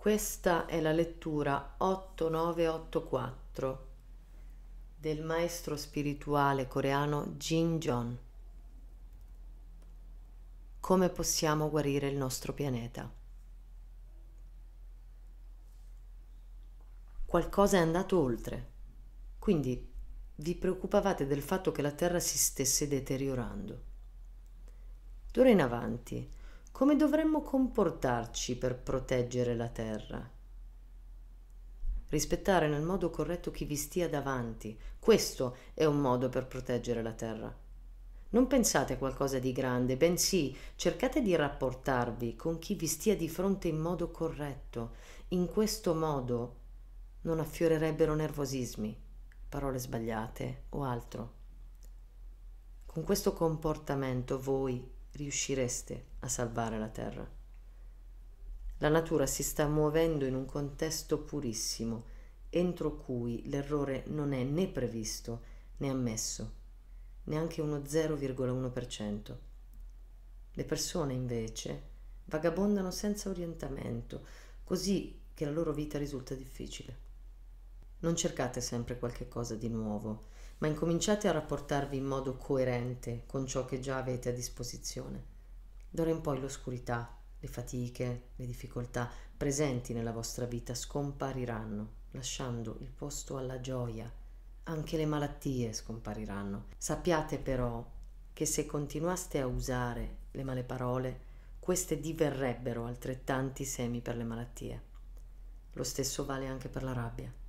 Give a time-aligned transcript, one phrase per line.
[0.00, 3.88] Questa è la lettura 8984
[4.96, 8.18] del maestro spirituale coreano Jin Jon.
[10.80, 13.12] Come possiamo guarire il nostro pianeta?
[17.26, 18.70] Qualcosa è andato oltre,
[19.38, 19.86] quindi
[20.36, 23.82] vi preoccupavate del fatto che la Terra si stesse deteriorando.
[25.30, 26.38] D'ora in avanti,
[26.72, 30.30] come dovremmo comportarci per proteggere la terra?
[32.08, 34.76] Rispettare nel modo corretto chi vi stia davanti.
[34.98, 37.54] Questo è un modo per proteggere la terra.
[38.30, 43.28] Non pensate a qualcosa di grande, bensì cercate di rapportarvi con chi vi stia di
[43.28, 44.94] fronte in modo corretto.
[45.28, 46.56] In questo modo
[47.22, 48.96] non affiorerebbero nervosismi,
[49.48, 51.32] parole sbagliate o altro.
[52.86, 57.28] Con questo comportamento voi riuscireste a salvare la Terra.
[58.78, 62.04] La natura si sta muovendo in un contesto purissimo,
[62.48, 65.42] entro cui l'errore non è né previsto
[65.78, 66.52] né ammesso,
[67.24, 69.36] neanche uno 0,1%.
[70.52, 71.88] Le persone invece
[72.24, 74.26] vagabondano senza orientamento,
[74.64, 77.08] così che la loro vita risulta difficile.
[78.00, 80.28] Non cercate sempre qualche cosa di nuovo,
[80.60, 85.24] ma incominciate a rapportarvi in modo coerente con ciò che già avete a disposizione.
[85.88, 92.90] D'ora in poi l'oscurità, le fatiche, le difficoltà presenti nella vostra vita scompariranno, lasciando il
[92.90, 94.10] posto alla gioia.
[94.64, 96.66] Anche le malattie scompariranno.
[96.76, 97.84] Sappiate però
[98.32, 104.82] che se continuaste a usare le male parole, queste diverrebbero altrettanti semi per le malattie.
[105.72, 107.39] Lo stesso vale anche per la rabbia.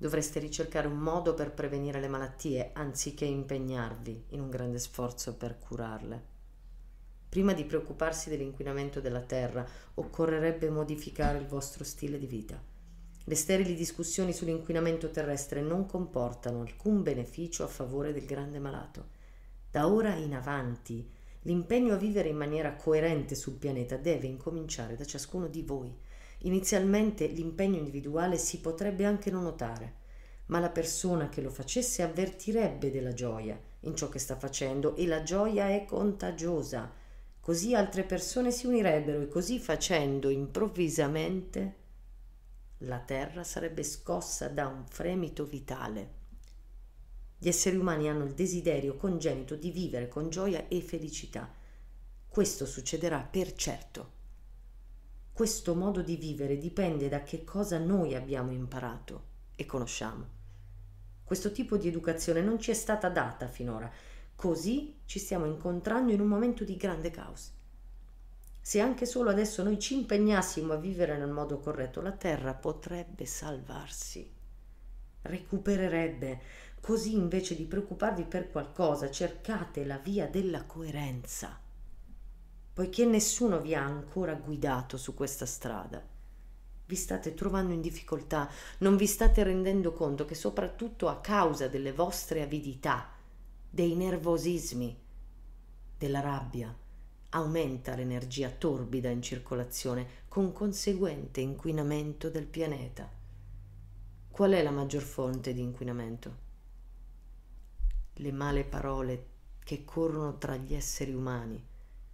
[0.00, 5.58] Dovreste ricercare un modo per prevenire le malattie anziché impegnarvi in un grande sforzo per
[5.58, 6.24] curarle.
[7.28, 12.58] Prima di preoccuparsi dell'inquinamento della terra, occorrerebbe modificare il vostro stile di vita.
[13.24, 19.08] Le sterili discussioni sull'inquinamento terrestre non comportano alcun beneficio a favore del grande malato.
[19.70, 21.06] Da ora in avanti,
[21.42, 25.94] l'impegno a vivere in maniera coerente sul pianeta deve incominciare da ciascuno di voi
[26.44, 29.94] Inizialmente l'impegno individuale si potrebbe anche non notare,
[30.50, 35.06] ma la persona che lo facesse avvertirebbe della gioia in ciò che sta facendo e
[35.06, 36.92] la gioia è contagiosa.
[37.40, 41.76] Così altre persone si unirebbero e così facendo improvvisamente
[42.84, 46.18] la terra sarebbe scossa da un fremito vitale.
[47.38, 51.50] Gli esseri umani hanno il desiderio congenito di vivere con gioia e felicità.
[52.28, 54.18] Questo succederà per certo
[55.40, 59.22] questo modo di vivere dipende da che cosa noi abbiamo imparato
[59.56, 60.39] e conosciamo.
[61.30, 63.88] Questo tipo di educazione non ci è stata data finora,
[64.34, 67.52] così ci stiamo incontrando in un momento di grande caos.
[68.60, 73.26] Se anche solo adesso noi ci impegnassimo a vivere nel modo corretto, la Terra potrebbe
[73.26, 74.28] salvarsi,
[75.22, 76.40] recupererebbe.
[76.80, 81.60] Così invece di preoccuparvi per qualcosa, cercate la via della coerenza
[82.72, 86.02] poiché nessuno vi ha ancora guidato su questa strada.
[86.90, 91.92] Vi state trovando in difficoltà, non vi state rendendo conto che soprattutto a causa delle
[91.92, 93.10] vostre avidità,
[93.70, 94.98] dei nervosismi,
[95.96, 96.76] della rabbia,
[97.28, 103.08] aumenta l'energia torbida in circolazione con conseguente inquinamento del pianeta.
[104.28, 106.36] Qual è la maggior fonte di inquinamento?
[108.14, 109.26] Le male parole
[109.62, 111.64] che corrono tra gli esseri umani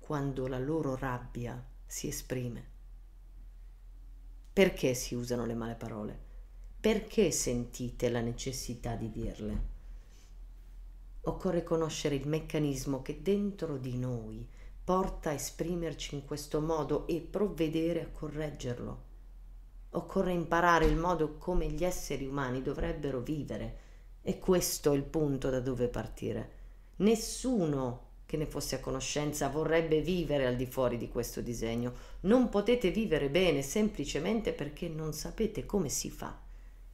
[0.00, 2.72] quando la loro rabbia si esprime.
[4.54, 6.16] Perché si usano le male parole?
[6.78, 9.62] Perché sentite la necessità di dirle?
[11.22, 14.48] Occorre conoscere il meccanismo che dentro di noi
[14.84, 19.02] porta a esprimerci in questo modo e provvedere a correggerlo.
[19.90, 23.78] Occorre imparare il modo come gli esseri umani dovrebbero vivere
[24.22, 26.50] e questo è il punto da dove partire.
[26.98, 31.94] Nessuno che ne fosse a conoscenza vorrebbe vivere al di fuori di questo disegno.
[32.22, 36.36] Non potete vivere bene semplicemente perché non sapete come si fa.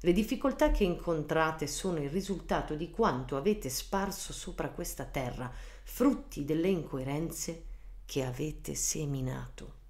[0.00, 5.50] Le difficoltà che incontrate sono il risultato di quanto avete sparso sopra questa terra,
[5.84, 7.64] frutti delle incoerenze
[8.04, 9.80] che avete seminato.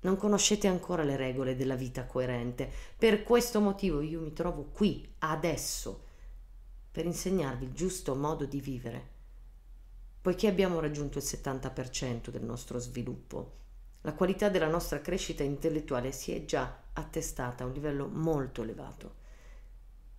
[0.00, 2.70] Non conoscete ancora le regole della vita coerente.
[2.96, 6.04] Per questo motivo io mi trovo qui, adesso,
[6.90, 9.16] per insegnarvi il giusto modo di vivere
[10.28, 13.52] Poiché abbiamo raggiunto il 70% del nostro sviluppo,
[14.02, 19.14] la qualità della nostra crescita intellettuale si è già attestata a un livello molto elevato.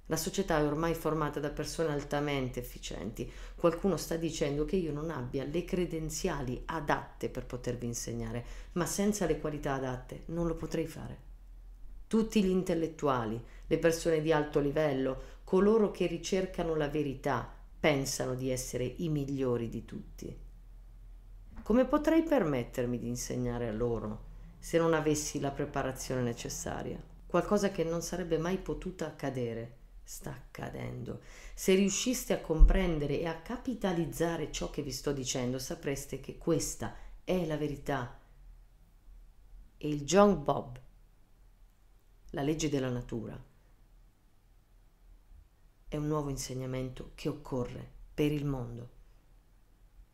[0.08, 3.32] La società è ormai formata da persone altamente efficienti.
[3.54, 9.28] Qualcuno sta dicendo che io non abbia le credenziali adatte per potervi insegnare, ma senza
[9.28, 11.18] le qualità adatte non lo potrei fare.
[12.08, 18.50] tutti gli intellettuali, le persone di alto livello, coloro che ricercano la verità, pensano di
[18.50, 20.38] essere i migliori di tutti.
[21.64, 24.28] Come potrei permettermi di insegnare a loro
[24.60, 27.02] se non avessi la preparazione necessaria?
[27.26, 31.22] Qualcosa che non sarebbe mai potuta accadere sta accadendo.
[31.54, 36.96] Se riusciste a comprendere e a capitalizzare ciò che vi sto dicendo, sapreste che questa
[37.24, 38.20] è la verità.
[39.78, 40.82] E il John Bob,
[42.32, 43.40] la legge della natura,
[45.90, 48.90] è un nuovo insegnamento che occorre per il mondo.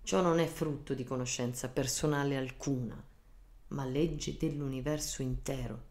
[0.04, 3.04] Ciò non è frutto di conoscenza personale alcuna,
[3.68, 5.84] ma legge dell'universo intero.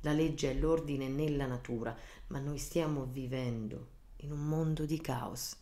[0.00, 1.96] La legge è l'ordine nella natura,
[2.26, 5.56] ma noi stiamo vivendo in un mondo di caos.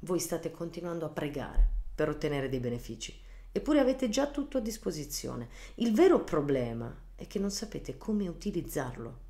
[0.00, 3.20] Voi state continuando a pregare per ottenere dei benefici,
[3.50, 5.48] eppure avete già tutto a disposizione.
[5.76, 9.26] Il vero problema è che non sapete come utilizzarlo.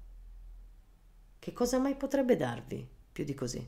[1.38, 3.67] Che cosa mai potrebbe darvi più di così?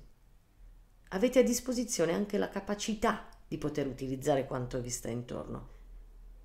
[1.10, 5.68] Avete a disposizione anche la capacità di poter utilizzare quanto vi sta intorno.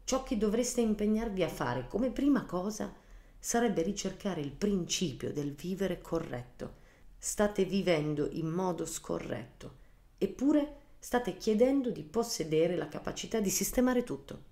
[0.05, 2.93] Ciò che dovreste impegnarvi a fare come prima cosa
[3.39, 6.83] sarebbe ricercare il principio del vivere corretto.
[7.17, 9.77] State vivendo in modo scorretto,
[10.17, 14.43] eppure state chiedendo di possedere la capacità di sistemare tutto.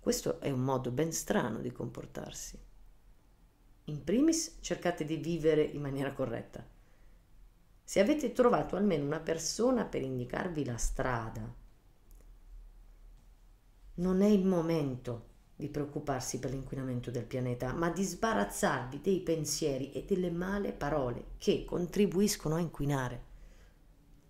[0.00, 2.58] Questo è un modo ben strano di comportarsi.
[3.84, 6.66] In primis cercate di vivere in maniera corretta.
[7.82, 11.54] Se avete trovato almeno una persona per indicarvi la strada,
[13.96, 19.92] non è il momento di preoccuparsi per l'inquinamento del pianeta, ma di sbarazzarvi dei pensieri
[19.92, 23.22] e delle male parole che contribuiscono a inquinare.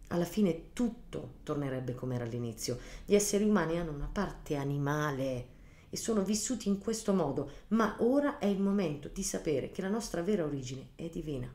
[0.08, 2.78] Alla fine tutto tornerebbe come era all'inizio.
[3.04, 5.46] Gli esseri umani hanno una parte animale
[5.94, 9.88] e sono vissuti in questo modo, ma ora è il momento di sapere che la
[9.88, 11.48] nostra vera origine è divina.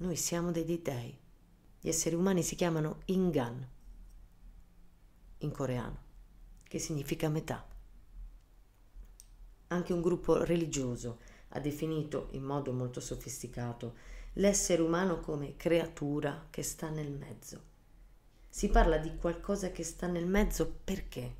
[0.00, 1.18] Noi siamo dei dei.
[1.80, 3.66] Gli esseri umani si chiamano Ingan
[5.38, 5.98] in coreano,
[6.64, 7.66] che significa metà.
[9.68, 13.94] Anche un gruppo religioso ha definito in modo molto sofisticato
[14.34, 17.62] l'essere umano come creatura che sta nel mezzo.
[18.50, 21.39] Si parla di qualcosa che sta nel mezzo perché?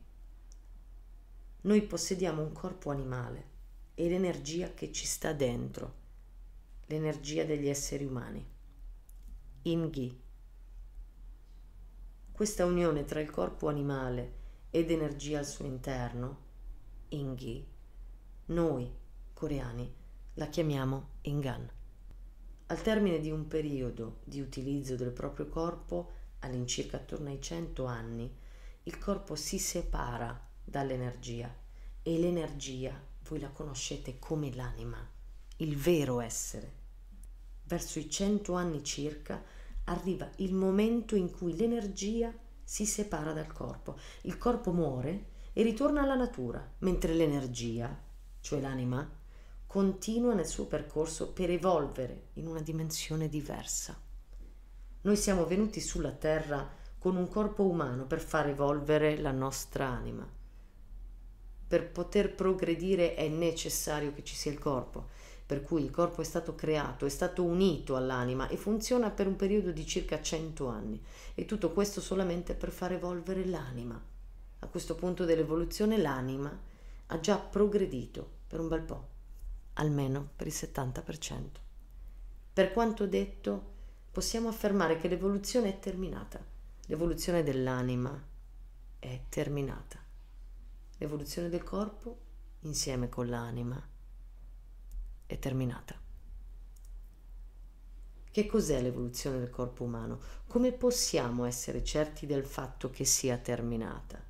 [1.62, 3.48] Noi possediamo un corpo animale
[3.94, 5.94] e l'energia che ci sta dentro,
[6.86, 8.42] l'energia degli esseri umani.
[9.62, 10.20] Ingi.
[12.32, 14.38] Questa unione tra il corpo animale
[14.70, 16.48] ed energia al suo interno,
[17.08, 17.66] Ingi,
[18.46, 18.90] noi,
[19.34, 19.94] coreani,
[20.34, 21.70] la chiamiamo Ingan.
[22.68, 28.34] Al termine di un periodo di utilizzo del proprio corpo, all'incirca attorno ai 100 anni,
[28.84, 31.54] il corpo si separa dall'energia
[32.02, 34.98] e l'energia voi la conoscete come l'anima,
[35.56, 36.78] il vero essere.
[37.64, 39.42] Verso i 100 anni circa
[39.84, 42.32] arriva il momento in cui l'energia
[42.62, 43.98] si separa dal corpo.
[44.22, 48.08] Il corpo muore e ritorna alla natura, mentre l'energia
[48.40, 49.08] cioè l'anima,
[49.66, 53.98] continua nel suo percorso per evolvere in una dimensione diversa.
[55.02, 56.68] Noi siamo venuti sulla Terra
[56.98, 60.38] con un corpo umano per far evolvere la nostra anima.
[61.70, 65.06] Per poter progredire è necessario che ci sia il corpo,
[65.46, 69.36] per cui il corpo è stato creato, è stato unito all'anima e funziona per un
[69.36, 71.00] periodo di circa 100 anni.
[71.32, 74.02] E tutto questo solamente per far evolvere l'anima.
[74.58, 76.60] A questo punto dell'evoluzione l'anima
[77.06, 79.08] ha già progredito per un bel po',
[79.74, 81.44] almeno per il 70%.
[82.52, 83.74] Per quanto detto,
[84.10, 86.44] possiamo affermare che l'evoluzione è terminata.
[86.86, 88.20] L'evoluzione dell'anima
[88.98, 90.09] è terminata.
[91.00, 92.20] L'evoluzione del corpo,
[92.60, 93.82] insieme con l'anima,
[95.26, 95.98] è terminata.
[98.30, 100.20] Che cos'è l'evoluzione del corpo umano?
[100.46, 104.28] Come possiamo essere certi del fatto che sia terminata?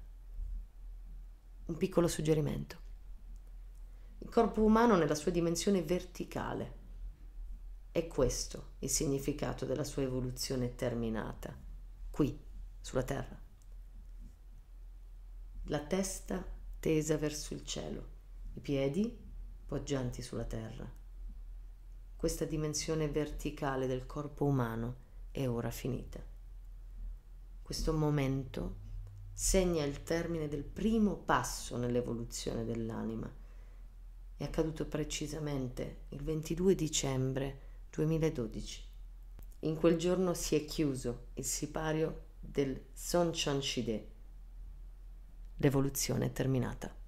[1.71, 2.79] un piccolo suggerimento.
[4.19, 6.79] Il corpo umano nella sua dimensione verticale.
[7.93, 11.57] È questo il significato della sua evoluzione terminata,
[12.11, 12.39] qui,
[12.81, 13.41] sulla Terra.
[15.65, 16.45] La testa
[16.81, 18.09] tesa verso il cielo,
[18.55, 19.17] i piedi
[19.67, 20.91] poggianti sulla Terra.
[22.17, 24.97] Questa dimensione verticale del corpo umano
[25.31, 26.21] è ora finita.
[27.63, 28.77] Questo momento
[29.33, 33.31] segna il termine del primo passo nell'evoluzione dell'anima.
[34.37, 37.61] È accaduto precisamente il 22 dicembre
[37.91, 38.89] 2012.
[39.61, 44.09] In quel giorno si è chiuso il sipario del Son Shide.
[45.63, 47.00] L'evoluzione è terminata.